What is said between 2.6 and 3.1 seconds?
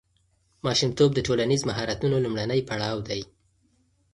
پړاو